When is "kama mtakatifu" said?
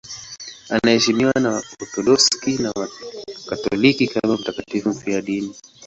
4.07-4.89